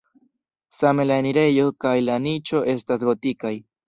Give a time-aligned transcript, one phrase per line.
[0.77, 3.53] Same la enirejo kaj la niĉo estas gotikaj.